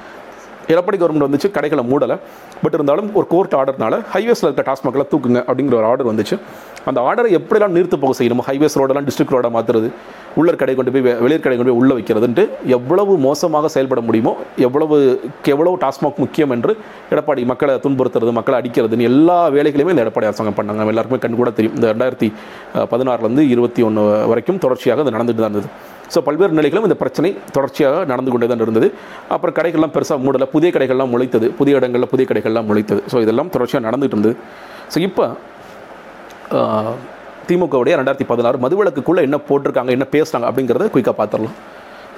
எடப்பாடி 0.73 0.97
கவர்மெண்ட் 1.01 1.27
வந்துச்சு 1.27 1.49
கடைகளை 1.57 1.83
மூடலை. 1.91 2.17
பட் 2.63 2.75
இருந்தாலும் 2.77 3.09
ஒரு 3.19 3.27
கோர்ட் 3.33 3.55
ஆர்டர்னால 3.59 3.99
ஹைவேஸில் 4.15 4.47
இருக்க 4.49 4.65
டாஸ்மாக்களை 4.69 5.05
தூக்குங்க 5.13 5.39
அப்படிங்கிற 5.49 5.77
ஒரு 5.81 5.87
ஆர்டர் 5.91 6.09
வந்துச்சு. 6.11 6.37
அந்த 6.89 6.99
ஆர்டரை 7.07 7.29
எப்படிலாம் 7.39 7.75
நிறுத்து 7.77 7.97
போக 8.03 8.13
செய்யணும் 8.19 8.43
ஹைவேஸ் 8.49 8.77
ரோடெல்லாம் 8.81 9.07
டிஸ்ட்ரிக்ட் 9.07 9.33
ரோடாக 9.35 9.53
மாற்றுறது 9.55 9.89
உள்ளர் 10.39 10.59
கடை 10.61 10.73
கொண்டு 10.79 10.91
போய் 10.93 11.05
வெளியர் 11.25 11.43
கடை 11.45 11.55
கொண்டு 11.57 11.71
போய் 11.71 11.79
உள்ள 11.81 11.91
வைக்கிறதுன்ட்டு 11.97 12.43
எவ்வளவு 12.77 13.13
மோசமாக 13.27 13.69
செயல்பட 13.75 14.01
முடியுமோ 14.07 14.33
எவ்வளவு 14.67 14.97
எவ்வளவு 15.53 15.75
டாஸ்மாக் 15.83 16.21
முக்கியம் 16.23 16.53
என்று 16.55 16.73
எடப்பாடி 17.13 17.43
மக்களை 17.51 17.75
துன்புறுத்துறது 17.85 18.33
மக்களை 18.39 18.57
அடிக்கிறதுன்னு 18.61 19.09
எல்லா 19.11 19.37
வேலைகளையுமே 19.57 19.93
இந்த 19.95 20.05
எடப்பாடி 20.05 20.29
அரசாங்கம் 20.31 20.57
பண்ணாங்க. 20.59 20.79
நம்ம 20.81 20.93
எல்லாருக்குமே 20.95 21.23
கண் 21.25 21.39
கூட 21.41 21.51
தெரியும். 21.57 21.77
இந்த 21.79 21.87
ரெண்டாயிரத்தி 21.93 22.29
பதினாறுலேருந்து 22.93 23.45
இருபத்தி 23.55 23.83
ஒன்று 23.89 24.03
வரைக்கும் 24.33 24.61
தொடர்ச்சியாக 24.65 25.03
அது 25.05 25.15
நடந்துட்டு 25.17 25.43
தான் 25.43 25.51
இருந்தது. 25.51 25.71
ஸோ 26.13 26.19
பல்வேறு 26.27 26.53
நிலைகளும் 26.57 26.85
இந்த 26.87 26.95
பிரச்சனை 27.01 27.29
தொடர்ச்சியாக 27.55 27.99
நடந்து 28.09 28.31
கொண்டே 28.31 28.47
தான் 28.51 28.63
இருந்தது. 28.63 28.87
அப்புறம் 29.33 29.55
கடைகள்லாம் 29.57 29.93
பெருசாக 29.95 30.19
மூடலை. 30.23 30.47
புதிய 30.61 30.71
கடைகள்லாம் 30.77 31.13
முளைத்தது 31.15 31.49
புதிய 31.59 31.79
இடங்களில் 31.81 32.11
புதிய 32.13 32.27
கடைகள்லாம் 32.31 32.67
முளைத்தது. 32.71 33.01
ஸோ 33.11 33.17
இதெல்லாம் 33.25 33.51
தொடர்ச்சியாக 33.57 33.85
நடந்துகிட்டு 33.89 34.17
இருந்தது. 34.17 34.35
ஸோ 34.93 34.97
இப்போ 35.09 35.25
திமுகவுடைய 37.49 37.93
ரெண்டாயிரத்தி 37.99 38.25
பதினாறு 38.31 38.57
மதுவிலக்குக்குள்ளே 38.63 39.21
என்ன 39.27 39.37
போட்டிருக்காங்க 39.47 39.91
என்ன 39.97 40.05
பேசுகிறாங்க 40.15 40.47
அப்படிங்கிறத 40.49 40.87
குயிக்காக 40.95 41.15
பார்த்துடலாம் 41.19 41.55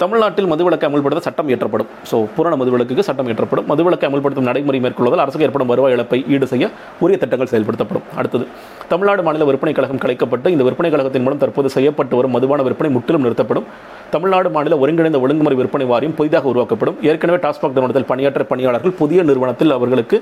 தமிழ்நாட்டில் 0.02 0.50
மதுவிலக்கை 0.52 0.86
அமல்படுத்த 0.90 1.22
சட்டம் 1.28 1.50
இயற்றப்படும். 1.50 1.90
ஸோ 2.10 2.16
பூரண 2.36 2.54
மதுவிலக்குக்கு 2.62 3.06
சட்டம் 3.10 3.28
இயற்றப்படும். 3.30 3.68
மதுவிலக்கை 3.72 4.08
அமல்படுத்தும் 4.10 4.48
நடைமுறை 4.50 4.80
மேற்கொள்வதால் 4.86 5.24
அரசுக்கு 5.24 5.48
ஏற்படும் 5.48 5.72
வருவாய் 5.72 5.94
இழப்பை 5.96 6.20
ஈடு 6.34 6.48
செய்ய 6.54 6.68
உரிய 7.04 7.18
திட்டங்கள் 7.24 7.52
செயல்படுத்தப்படும். 7.54 8.06
அடுத்தது 8.20 8.48
தமிழ்நாடு 8.92 9.24
மாநில 9.28 9.46
விற்பனை 9.50 9.74
கழகம் 9.80 10.02
கலைக்கப்பட்டு 10.06 10.54
இந்த 10.56 10.66
விற்பனை 10.70 10.92
கழகத்தின் 10.96 11.26
மூலம் 11.28 11.42
தற்போது 11.44 11.72
செய்யப்பட்டு 11.78 12.18
வரும் 12.20 12.36
மதுவான 12.38 12.64
விற்பனை 12.70 12.92
முற்றிலும் 12.98 13.26
நிறுத்தப்படும். 13.28 13.68
தமிழ்நாடு 14.14 14.50
மாநில 14.56 14.78
ஒருங்கிணைந்த 14.84 15.20
ஒழுங்குமுறை 15.26 15.56
விற்பனை 15.60 15.86
வாரியம் 15.92 16.16
புதிதாக 16.18 16.48
உருவாக்கப்படும். 16.52 16.98
ஏற்கனவே 17.10 17.38
டாஸ்மாக் 17.46 17.76
நிறுவனத்தில் 17.76 18.10
பணியாற்ற 18.12 18.44
பணியாளர்கள் 18.52 18.96
புதிய 19.02 19.20
நிறுவனத்தில் 19.30 19.74
அவர்களுக்கு 19.78 20.18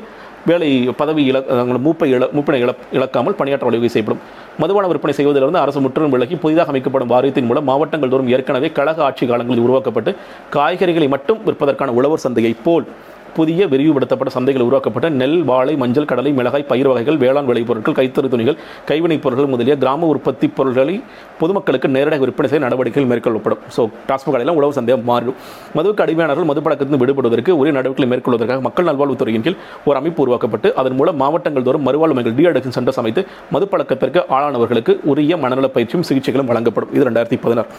வேலை 0.49 0.69
பதவி 0.99 1.23
இழ 1.31 1.39
மூப்பை 1.85 2.07
இழ 2.15 2.23
மூப்பினை 2.37 2.59
இழ 2.65 2.71
இழக்காமல் 2.97 3.37
பணியாற்ற 3.39 3.65
வழிவகை 3.69 3.91
செய்யப்படும். 3.95 4.21
மதுபான 4.61 4.87
விற்பனை 4.91 5.13
செய்வதிலிருந்து 5.19 5.61
அரசு 5.63 5.79
முற்றிலும் 5.85 6.13
விலகி 6.15 6.37
புதிதாக 6.43 6.71
அமைக்கப்படும் 6.73 7.11
வாரியத்தின் 7.13 7.47
மூலம் 7.49 7.67
மாவட்டங்கள் 7.71 8.13
தோறும் 8.13 8.31
ஏற்கனவே 8.35 8.69
கழக 8.79 9.03
ஆட்சி 9.09 9.25
காலங்களில் 9.31 9.65
உருவாக்கப்பட்டு 9.67 10.13
காய்கறிகளை 10.55 11.09
மட்டும் 11.15 11.41
விற்பதற்கான 11.47 11.95
உழவர் 11.99 12.23
சந்தையை 12.25 12.53
போல் 12.67 12.87
புதிய 13.35 13.67
விரிவுபடுத்தப்பட்ட 13.67 14.31
சந்தைகள் 14.35 14.65
உருவாக்கப்பட்ட 14.67 15.09
நெல் 15.09 15.43
வாழை 15.43 15.75
மஞ்சள் 15.75 16.07
கடலை 16.11 16.31
மிளகாய் 16.39 16.65
பயிர் 16.71 16.89
வகைகள் 16.91 17.17
வேளாண் 17.17 17.47
விளைபொருட்கள் 17.49 17.97
கைத்தறி 17.99 18.29
துணிகள் 18.33 18.57
கைவினைப் 18.89 19.23
பொருட்கள் 19.23 19.51
முதலிய 19.53 19.75
கிராம 19.77 20.07
உற்பத்தி 20.13 20.47
பொருட்களை 20.47 20.95
பொதுமக்களுக்கு 21.39 21.87
நேரடியாக 21.87 22.25
விற்பனை 22.25 22.49
செய்ய 22.49 22.63
நடவடிக்கைகள் 22.65 23.09
மேற்கொள்ளப்படும். 23.11 23.61
ஸோ 23.75 23.83
டாஸ்மாக் 24.09 24.33
கடையெல்லாம் 24.33 24.59
உழவு 24.61 24.77
சந்தையாக 24.79 25.05
மாறும் 25.11 25.37
மதுவுக்கு 25.77 26.05
அடிமையானவர்கள் 26.05 26.49
மது 26.51 26.61
விடுபடுவதற்கு 27.03 27.51
உரிய 27.61 27.73
நடவடிக்கைகளை 27.77 28.09
மேற்கொள்வதற்காக 28.13 28.61
மக்கள் 28.67 28.89
நல்வாழ்வுத்துறையின் 28.89 29.45
கீழ் 29.47 29.57
ஒரு 29.85 29.97
அமைப்பு 30.01 30.23
உருவாக்கப்பட்டு 30.25 30.75
அதன் 30.75 30.97
மூலம் 31.01 31.19
மாவட்டங்கள் 31.23 31.67
தோறும் 31.69 31.85
மறுவாழ்வுமைகள் 31.87 32.35
டி 32.39 32.45
அடிக்ஷன் 32.51 32.77
சென்டர்ஸ் 32.77 33.01
அமைத்து 33.03 33.23
மதுப்பழக்கத்திற்கு 33.53 34.21
ஆளானவர்களுக்கு 34.37 34.95
உரிய 35.13 35.37
மனநல 35.37 35.67
பயிற்சியும் 35.67 36.07
சிகிச்சைகளும் 36.09 36.51
வழங்கப்படும். 36.51 36.93
இது 36.93 37.05
ரெண்டாயிரத்தி 37.09 37.39
பதினாறு. 37.45 37.69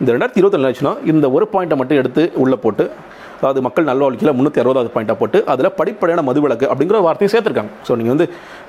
இந்த 0.00 0.12
ரெண்டாயிரத்தி 0.12 0.40
இருபத்தி 0.40 0.68
ஆச்சுன்னா 0.68 0.92
இந்த 1.04 1.30
ஒரு 1.30 1.48
பாயிண்ட்டை 1.52 1.76
மட்டும் 1.80 1.98
எடுத்து 1.98 2.22
உள்ளே 2.34 2.56
போட்டு 2.56 2.84
அதாவது 3.42 3.62
மக்கள் 3.66 3.88
நல்வாழ்க்கையில் 3.90 4.36
முந்நூற்றி 4.38 4.60
அறுபதாவது 4.62 4.90
பாயிண்ட்டாக 4.96 5.18
போட்டு 5.22 5.38
அதில் 5.52 5.74
படிப்படையான 5.78 6.22
மதுவிலக்கு 6.28 6.66
அப்படிங்கிற 6.72 6.98
ஒரு 7.06 7.30
சேர்த்துருக்காங்க. 7.32 7.72
ஸோ 7.86 7.94
நீங்கள் 8.00 8.14
வந்து 8.14 8.26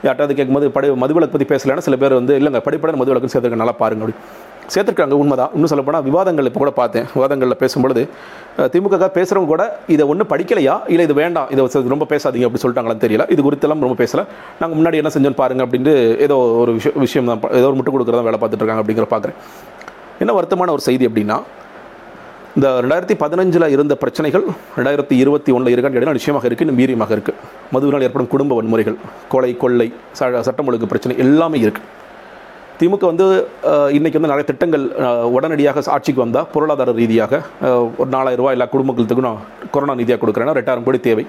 யார்ட்டாவது 0.08 0.38
கேட்கும்போது 0.40 0.68
படி 0.78 0.88
மதுவிலக்கு 1.04 1.36
பற்றி 1.36 1.48
பேசலைன்னா 1.52 1.86
சில 1.90 1.98
பேர் 2.04 2.20
வந்து 2.22 2.34
இல்லைங்க 2.40 2.62
படிப்படையான 2.68 3.00
மதுவிலக்குன்னு 3.02 3.36
சேர்த்துருக்காங்க 3.36 3.66
நல்லா 3.66 3.78
பாருங்க 3.84 4.04
அப்படி. 4.06 4.18
சேர்த்துருக்காங்க 4.74 5.16
உண்மைதான். 5.22 5.52
இன்னும் 5.56 5.72
சொல்லப்போனால் 5.72 6.04
விவாதங்கள் 6.08 6.48
இப்போ 6.50 6.60
கூட 6.64 6.72
பார்த்தேன். 6.80 7.06
விவாதங்களில் 7.16 7.60
பேசும்பொழுது 7.64 8.04
திமுக 8.74 9.08
பேசுகிறவங்க 9.18 9.50
கூட 9.54 9.64
இதை 9.94 10.04
ஒன்றும் 10.12 10.30
படிக்கலையா? 10.34 10.76
இல்லை 10.94 11.06
இது 11.08 11.16
வேண்டாம். 11.22 11.50
இதை 11.54 11.90
ரொம்ப 11.96 12.08
பேசாதீங்க 12.14 12.48
அப்படி 12.50 12.64
சொல்லிட்டாங்களான்னு 12.64 13.04
தெரியல. 13.06 13.26
இது 13.36 13.44
குறித்தெல்லாம் 13.48 13.86
ரொம்ப 13.88 13.98
பேசலை. 14.04 14.24
நாங்கள் 14.62 14.78
முன்னாடி 14.80 15.00
என்ன 15.02 15.12
செஞ்சோன்னு 15.16 15.42
பாருங்க 15.42 15.66
அப்படின்ட்டு 15.66 15.96
ஏதோ 16.28 16.38
ஒரு 16.64 16.74
விஷயம் 16.78 16.98
விஷயம் 17.06 17.30
தான் 17.32 17.42
ஏதோ 17.60 17.68
ஒரு 17.72 17.78
முட்டு 17.80 17.96
கொடுக்குறதா 17.96 18.26
வேலை 18.30 18.40
பார்த்துட்டு 18.40 18.66
இருக்காங்க 18.66 18.84
அப்படிங்கிற 18.86 19.08
பார்க்குறேன் 19.16 19.38
என்ன 20.24 20.34
வருத்தமான 20.40 20.72
ஒரு 20.78 20.86
செய்தி 20.88 21.08
அப்படின்னா 21.10 21.38
இந்த 22.58 22.68
ரெண்டாயிரத்தி 22.84 23.16
பதினஞ்சில் 23.22 23.66
இருந்த 23.76 23.94
பிரச்சனைகள் 24.02 24.44
ரெண்டாயிரத்தி 24.78 25.16
இருபத்தி 25.22 25.52
ஒன்றில் 25.56 25.74
இருக்கான்னு 25.76 25.98
கேட்டால் 25.98 26.18
நிச்சயமாக 26.18 26.46
இருக்குது 26.48 26.66
இன்னும் 26.66 26.80
வீரியமாக 26.82 27.14
இருக்குது 27.16 27.38
மதுவினால் 27.74 28.06
ஏற்படும் 28.08 28.30
குடும்ப 28.34 28.56
வன்முறைகள் 28.58 28.98
கொலை 29.32 29.50
கொள்ளை 29.64 29.88
ச 30.20 30.42
சட்டம் 30.48 30.68
ஒழுங்கு 30.72 30.90
பிரச்சனை 30.92 31.16
எல்லாமே 31.26 31.60
இருக்குது 31.66 31.90
திமுக 32.80 33.06
வந்து 33.12 33.26
இன்றைக்கி 33.98 34.18
வந்து 34.20 34.32
நிறைய 34.34 34.46
திட்டங்கள் 34.52 34.86
உடனடியாக 35.38 35.84
ஆட்சிக்கு 35.96 36.22
வந்தால் 36.26 36.48
பொருளாதார 36.54 36.94
ரீதியாக 37.00 37.42
ஒரு 38.02 38.10
நாலாயிரம் 38.16 38.42
ரூபாய் 38.42 38.56
எல்லா 38.58 38.68
குடும்பங்களுக்கும் 38.76 39.28
நான் 39.30 39.42
கொரோனா 39.74 39.96
நிதியாக 40.02 40.22
கொடுக்குறேன்னா 40.24 40.56
ரெண்டாயிரம் 40.60 40.88
கோடி 40.88 41.02
தேவை. 41.10 41.26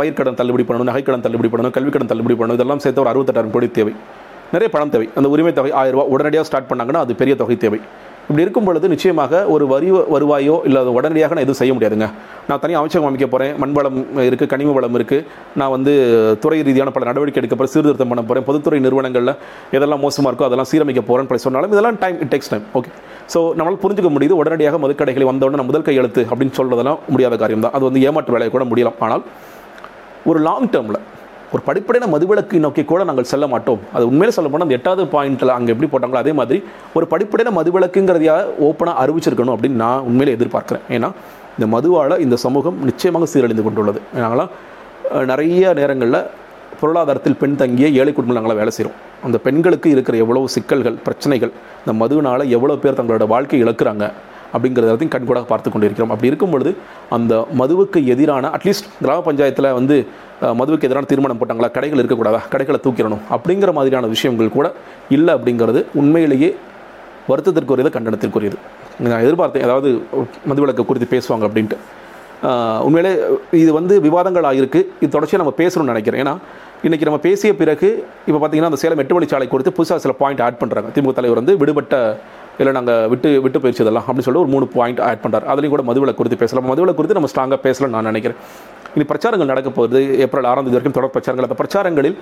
பயிர்க்கடன் 0.00 0.38
தள்ளுபடி 0.40 0.64
பண்ணணும் 0.68 0.90
நகைக்கடன் 0.90 1.24
தள்ளுபடி 1.26 1.50
பண்ணணும் 1.54 1.74
கல்விக்கடன் 1.78 2.12
தள்ளுபடி 2.12 2.36
பண்ணணும் 2.40 2.58
இதெல்லாம் 2.60 2.82
சேர்த்து 2.84 3.02
ஒரு 3.04 3.12
அறுபத்தெட்டாயிரம் 3.12 3.54
கோடி 3.56 3.70
தேவை. 3.78 3.94
நிறைய 4.54 4.68
பணம் 4.74 4.92
தேவை. 4.94 5.08
அந்த 5.18 5.28
உரிமை 5.34 5.52
தொகை 5.58 5.72
ஆயிரம் 5.80 5.96
ரூபா 5.96 6.06
உடனடியாக 6.14 6.46
ஸ்டார்ட் 6.50 6.70
பண்ணாங்கன்னா 6.70 7.02
அது 7.06 7.14
பெரிய 7.22 7.34
தொகை 7.42 7.56
தேவை. 7.66 7.80
இப்படி 8.28 8.44
இருக்கும் 8.44 8.66
பொழுது 8.68 8.86
நிச்சயமாக 8.92 9.38
ஒரு 9.52 9.64
வரி 9.70 9.90
வருவாயோ 10.14 10.56
இல்லை 10.68 10.78
அது 10.82 10.90
உடனடியாக 10.96 11.34
நான் 11.36 11.44
எதுவும் 11.44 11.58
செய்ய 11.60 11.72
முடியாதுங்க. 11.76 12.06
நான் 12.48 12.60
தனியாக 12.62 12.80
அமைச்சகம் 12.82 13.08
அமைக்க 13.10 13.26
போகிறேன் 13.34 13.54
மண்வளம் 13.62 13.98
இருக்குது 14.26 14.50
கனிம 14.52 14.72
வளம் 14.76 14.96
இருக்குது 14.98 15.24
நான் 15.60 15.72
வந்து 15.76 15.92
துறை 16.42 16.58
ரீதியான 16.68 16.92
பல 16.96 17.06
நடவடிக்கை 17.10 17.40
எடுக்க 17.42 17.54
போகிறேன் 17.56 17.74
சீர்திருத்தம் 17.74 18.10
பண்ண 18.12 18.22
போகிறேன் 18.22 18.46
பொதுத்துறை 18.48 18.80
நிறுவனங்களில் 18.86 19.34
எதெல்லாம் 19.76 20.02
மோசமாக 20.06 20.30
இருக்கோ 20.30 20.48
அதெல்லாம் 20.48 20.70
சீரமைக்க 20.72 21.02
போகிறேன்னு 21.10 21.30
சொல்லி 21.32 21.46
சொன்னாலும் 21.46 21.74
இதெல்லாம் 21.74 21.98
time 22.04 22.18
it 22.24 22.32
takes 22.34 22.52
time 22.54 22.66
okay 22.80 22.92
so 23.34 23.40
நம்மளால் 23.58 23.82
புரிஞ்சுக்க 23.84 24.10
முடியுது 24.16 24.40
உடனடியாக 24.42 24.78
மதுக்கடைகளை 24.84 25.28
வந்தவுடனே 25.32 25.66
முதல் 25.70 25.86
கையெழுத்து 25.88 26.24
அப்படின்னு 26.30 26.56
சொல்கிறதெல்லாம் 26.60 27.00
முடியாத 27.14 27.36
காரியம் 27.44 27.64
தான் 27.66 27.76
அது 27.78 27.86
வந்து 27.90 28.02
ஏமாற்று 28.08 28.34
வேலையை 28.36 28.52
கூட 28.56 28.66
முடியலாம். 28.72 28.98
ஆனால் 29.06 29.24
ஒரு 30.30 30.40
லாங் 30.48 30.70
டேர்மில் 30.74 31.00
ஒரு 31.54 31.62
படிப்படையான 31.68 32.06
மதுவிலக்கு 32.14 32.56
நோக்கி 32.64 32.82
கூட 32.90 33.02
நாங்கள் 33.08 33.28
செல்ல 33.32 33.44
மாட்டோம். 33.52 33.80
அது 33.96 34.04
உண்மையிலே 34.10 34.32
சொல்ல 34.36 34.48
போனால் 34.52 34.66
அந்த 34.66 34.76
எட்டாவது 34.78 35.04
பாயிண்ட்டில் 35.14 35.52
அங்கே 35.56 35.72
எப்படி 35.74 35.88
போட்டாங்களோ 35.92 36.20
அதே 36.24 36.32
மாதிரி 36.40 36.58
ஒரு 36.98 37.06
படிப்படையான 37.12 37.52
மதுவிலக்குங்கிறதையாக 37.58 38.50
ஓப்பனாக 38.68 38.94
அறிவிச்சிருக்கணும் 39.02 39.54
அப்படின்னு 39.56 39.80
நான் 39.84 40.04
உண்மையிலே 40.08 40.34
எதிர்பார்க்குறேன். 40.38 40.84
ஏன்னா 40.96 41.10
இந்த 41.56 41.68
மதுவால் 41.74 42.16
இந்த 42.26 42.36
சமூகம் 42.46 42.76
நிச்சயமாக 42.88 43.28
சீரழிந்து 43.32 43.64
கொண்டுள்ளது. 43.68 44.00
நாங்களாம் 44.24 44.52
நிறைய 45.32 45.72
நேரங்களில் 45.80 46.20
பொருளாதாரத்தில் 46.80 47.38
பெண் 47.42 47.58
தங்கிய 47.60 47.86
ஏழை 48.00 48.10
குடும்பங்கள் 48.12 48.40
நாங்களாம் 48.40 48.60
வேலை 48.62 48.72
செய்கிறோம் 48.76 48.98
அந்த 49.26 49.36
பெண்களுக்கு 49.46 49.88
இருக்கிற 49.94 50.16
எவ்வளவு 50.24 50.48
சிக்கல்கள் 50.54 50.96
பிரச்சனைகள் 51.06 51.52
இந்த 51.82 51.92
மதுவினால் 52.02 52.44
எவ்வளோ 52.56 52.76
பேர் 52.82 52.98
தங்களோட 52.98 53.26
வாழ்க்கை 53.32 53.58
இழக்கிறாங்க 53.64 54.06
அப்படிங்கிறதையும் 54.54 55.12
கண்கூடாக 55.14 55.46
பார்த்து 55.52 55.72
கொண்டிருக்கிறோம். 55.74 56.12
அப்படி 56.14 56.30
இருக்கும் 56.30 56.52
பொழுது 56.54 56.70
அந்த 57.16 57.32
மதுவுக்கு 57.60 58.00
எதிரான 58.14 58.50
அட்லீஸ்ட் 58.56 58.88
கிராம 59.02 59.22
பஞ்சாயத்தில் 59.28 59.68
வந்து 59.78 59.96
மதுவுக்கு 60.60 60.88
எதிரான 60.88 61.08
தீர்மானம் 61.12 61.40
போட்டாங்களா? 61.42 61.70
கடைகள் 61.76 62.02
இருக்கக்கூடாதா? 62.02 62.40
கடைகளை 62.54 62.80
தூக்கிடணும். 62.86 63.22
அப்படிங்கிற 63.36 63.72
மாதிரியான 63.78 64.08
விஷயங்கள் 64.14 64.56
கூட 64.56 64.68
இல்லை 65.18 65.34
அப்படிங்கிறது 65.38 65.82
உண்மையிலேயே 66.02 66.50
வருத்தத்திற்குரியது 67.30 67.90
கண்டனத்திற்குரியது. 67.96 68.58
நான் 69.06 69.24
எதிர்பார்த்தேன். 69.24 69.66
அதாவது 69.68 69.88
மதுவிலக்கு 70.50 70.88
குறித்து 70.90 71.08
பேசுவாங்க 71.14 71.46
அப்படின்ட்டு. 71.48 71.78
உண்மையிலே 72.86 73.12
இது 73.62 73.70
வந்து 73.76 73.94
விவாதங்கள் 74.04 74.46
ஆகிருக்கு 74.48 74.80
இது 75.02 75.12
தொடர்ச்சியாக 75.14 75.42
நம்ம 75.42 75.54
பேசணும்னு 75.60 75.92
நினைக்கிறேன். 75.92 76.20
ஏன்னா 76.24 76.34
இன்றைக்கி 76.86 77.06
நம்ம 77.08 77.20
பேசிய 77.24 77.50
பிறகு 77.60 77.88
இப்போ 78.26 78.38
பார்த்தீங்கன்னா 78.40 78.70
அந்த 78.70 78.80
சேலம் 78.82 79.00
எட்டு 79.02 79.16
வழிச்சாலை 79.16 79.46
குறித்து 79.54 79.72
புதுசாக 79.78 80.00
சில 80.04 80.12
பாயிண்ட் 80.20 80.42
ஆட் 80.46 80.60
பண்ணுறாங்க 80.60 80.90
திமுக 80.96 81.14
தலைவர் 81.16 81.40
வந்து 81.40 81.56
விடுபட்ட 81.62 81.96
இல்லை 82.60 82.72
நாங்கள் 82.78 83.06
விட்டு 83.12 83.28
விட்டு 83.44 83.58
போயிடுச்சு 83.62 83.84
இதெல்லாம் 83.84 84.06
அப்படின்னு 84.06 84.26
சொல்லி 84.28 84.40
ஒரு 84.44 84.50
மூணு 84.54 84.66
பாயிண்ட் 84.76 85.00
ஆட் 85.08 85.22
பண்ணுறாரு 85.24 85.46
அதுலேயும் 85.52 85.74
கூட 85.74 85.84
மதுவில் 85.90 86.16
குறித்து 86.20 86.38
பேசலாம். 86.42 86.66
மதுவில் 86.72 86.96
குறித்து 86.98 87.16
நம்ம 87.18 87.30
ஸ்ட்ராங்காக 87.32 87.60
பேசலாம் 87.66 87.94
நான் 87.96 88.08
நினைக்கிறேன். 88.10 88.38
இனி 88.96 89.04
பிரச்சாரங்கள் 89.12 89.50
நடக்க 89.52 89.70
போகுது. 89.78 90.00
ஏப்ரல் 90.24 90.48
ஆறாம் 90.50 90.66
தேதி 90.66 90.76
வரைக்கும் 90.76 90.96
தொடர் 90.98 91.14
பிரச்சாரங்கள். 91.16 91.48
அந்த 91.48 91.58
பிரச்சாரங்களில் 91.60 92.16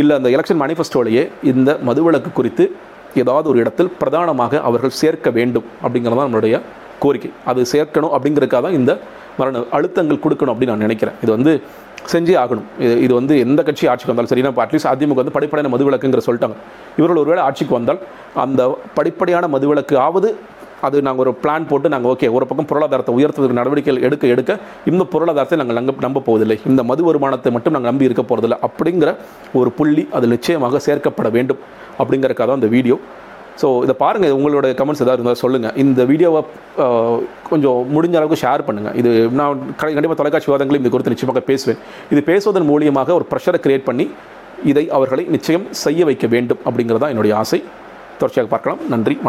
இல்லை 0.00 0.14
அந்த 0.20 0.28
எலெக்ஷன் 0.36 0.60
மேனிஃபெஸ்டோலேயே 0.62 1.22
இந்த 1.52 1.70
மதுவிலக்கு 1.88 2.32
குறித்து 2.40 2.64
ஏதாவது 3.22 3.46
ஒரு 3.52 3.58
இடத்தில் 3.62 3.90
பிரதானமாக 4.00 4.60
அவர்கள் 4.68 4.98
சேர்க்க 5.02 5.30
வேண்டும் 5.38 5.66
அப்படிங்கிறது 5.84 6.18
தான் 6.18 6.28
நம்மளுடைய 6.28 6.56
கோரிக்கை. 7.04 7.30
அது 7.50 7.60
சேர்க்கணும் 7.72 8.12
அப்படிங்கிறதுக்காக 8.16 8.62
தான் 8.66 8.76
இந்த 8.80 8.92
மரண 9.38 9.62
அழுத்தங்கள் 9.76 10.22
கொடுக்கணும் 10.24 10.52
அப்படின்னு 10.54 10.74
நான் 10.74 10.86
நினைக்கிறேன். 10.86 11.16
இது 11.22 11.30
வந்து 11.36 11.52
செஞ்சே 12.12 12.36
ஆகணும். 12.42 12.68
இது 12.84 12.94
இது 13.06 13.12
வந்து 13.20 13.34
எந்த 13.46 13.60
கட்சி 13.68 13.84
ஆட்சிக்கு 13.90 14.12
வந்தாலும் 14.12 14.32
சரி 14.32 14.44
இப்போ 14.52 14.64
அட்லீஸ்ட் 14.66 14.90
அதிமுக 14.92 15.20
வந்து 15.22 15.36
படிப்படையான 15.38 15.72
மதுவிலக்குங்கிற 15.74 16.22
சொல்லிட்டாங்க. 16.28 16.56
இவர்கள் 17.00 17.22
ஒருவேளை 17.24 17.42
ஆட்சிக்கு 17.48 17.74
வந்தால் 17.78 18.00
அந்த 18.44 18.62
படிப்படையான 18.98 19.48
மதுவிலக்கு 19.56 19.96
ஆவது 20.06 20.30
அது 20.86 20.98
நாங்கள் 21.06 21.22
ஒரு 21.24 21.32
பிளான் 21.40 21.66
போட்டு 21.70 21.88
நாங்கள் 21.92 22.10
ஓகே 22.12 22.28
ஒரு 22.36 22.44
பக்கம் 22.50 22.68
பொருளாதாரத்தை 22.68 23.12
உயர்த்துவதற்கு 23.16 23.58
நடவடிக்கைகள் 23.58 24.04
எடுக்க 24.06 24.24
எடுக்க 24.34 24.52
இந்த 24.90 25.02
பொருளாதாரத்தை 25.14 25.56
நாங்கள் 25.60 25.78
நம்ப 25.78 26.02
நம்ப 26.06 26.22
போவதில்லை. 26.28 26.56
இந்த 26.70 26.82
மது 26.90 27.02
வருமானத்தை 27.08 27.50
மட்டும் 27.56 27.74
நாங்கள் 27.76 27.90
நம்பி 27.92 28.08
இருக்க 28.08 28.22
போகிறதில்லை 28.30 28.58
அப்படிங்கிற 28.68 29.12
ஒரு 29.60 29.70
புள்ளி 29.78 30.04
அது 30.18 30.28
நிச்சயமாக 30.34 30.80
சேர்க்கப்பட 30.86 31.30
வேண்டும். 31.36 31.60
அப்படிங்கிறக்காக 32.00 32.46
தான் 32.50 32.60
அந்த 32.60 32.70
வீடியோ 32.76 32.96
ஸோ 33.60 33.68
இதை 33.84 33.94
பாருங்கள் 34.02 34.34
உங்களோட 34.38 34.66
கமெண்ட்ஸ் 34.80 35.02
ஏதாவது 35.04 35.18
இருந்தால் 35.18 35.40
சொல்லுங்கள் 35.42 35.74
இந்த 35.82 36.04
வீடியோவை 36.10 36.40
கொஞ்சம் 37.50 37.78
முடிஞ்ச 37.94 38.14
அளவுக்கு 38.20 38.42
ஷேர் 38.44 38.66
பண்ணுங்கள் 38.68 38.96
இது 39.00 39.10
நான் 39.40 39.62
கண்டிப்பாக 39.80 40.18
தொலைக்காட்சி 40.20 40.50
விவாதங்களையும் 40.50 40.84
இது 40.84 40.92
குறித்து 40.94 41.14
நிச்சயமாக 41.14 41.42
பேசுவேன். 41.50 41.80
இது 42.12 42.22
பேசுவதன் 42.30 42.68
மூலியமாக 42.72 43.14
ஒரு 43.18 43.26
ப்ரெஷரை 43.32 43.60
கிரியேட் 43.66 43.88
பண்ணி 43.90 44.06
இதை 44.70 44.84
அவர்களை 44.96 45.24
நிச்சயம் 45.36 45.66
செய்ய 45.84 46.04
வைக்க 46.10 46.26
வேண்டும் 46.36 46.62
அப்படிங்கிறது 46.68 47.02
தான் 47.04 47.14
என்னுடைய 47.14 47.34
ஆசை. 47.42 47.60
தொடர்ச்சியாக 48.20 48.50
பார்க்கலாம். 48.54 48.80
நன்றி 48.94 49.16